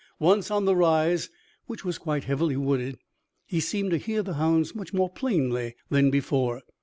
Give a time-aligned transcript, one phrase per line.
[0.17, 1.29] Once on the rise,
[1.67, 2.97] which was quite heavily wooded,
[3.45, 6.63] he seemed to hear the hounds much more plainly than before.